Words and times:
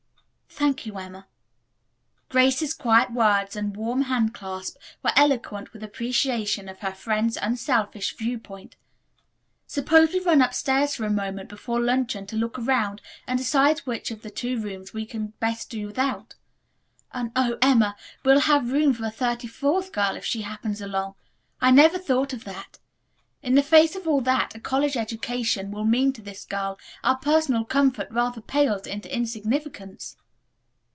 "Thank 0.53 0.85
you, 0.85 0.97
Emma," 0.99 1.27
Grace's 2.29 2.73
quiet 2.73 3.11
words 3.13 3.55
and 3.55 3.75
warm 3.75 4.03
handclasp 4.03 4.75
were 5.01 5.13
eloquent 5.15 5.71
with 5.71 5.81
appreciation 5.81 6.67
of 6.67 6.79
her 6.79 6.91
friend's 6.91 7.37
unselfish 7.41 8.15
viewpoint, 8.15 8.75
"Suppose 9.65 10.11
we 10.13 10.19
run 10.19 10.41
upstairs 10.41 10.93
for 10.93 11.05
a 11.05 11.09
moment 11.09 11.47
before 11.47 11.79
luncheon 11.79 12.27
to 12.27 12.35
look 12.35 12.59
around 12.59 13.01
and 13.25 13.39
decide 13.39 13.79
which 13.79 14.11
of 14.11 14.21
the 14.23 14.29
two 14.29 14.59
rooms 14.61 14.93
we 14.93 15.05
can 15.05 15.27
best 15.39 15.69
do 15.71 15.87
without. 15.87 16.35
And, 17.13 17.31
O, 17.35 17.57
Emma, 17.61 17.95
we'll 18.23 18.41
have 18.41 18.71
room 18.73 18.93
for 18.93 19.05
a 19.05 19.09
thirty 19.09 19.47
fourth 19.47 19.91
girl, 19.93 20.15
if 20.17 20.25
she 20.25 20.41
happens 20.41 20.79
along. 20.81 21.15
I 21.61 21.71
never 21.71 21.97
thought 21.97 22.33
of 22.33 22.43
that. 22.43 22.77
In 23.41 23.55
the 23.55 23.63
face 23.63 23.95
of 23.95 24.05
all 24.05 24.21
that 24.21 24.53
a 24.53 24.59
college 24.59 24.97
education 24.97 25.71
will 25.71 25.85
mean 25.85 26.11
to 26.13 26.21
this 26.21 26.43
girl 26.45 26.77
our 27.05 27.17
personal 27.17 27.63
comfort 27.65 28.09
rather 28.11 28.41
pales 28.41 28.85
into 28.85 29.11
insignificance." 29.15 30.17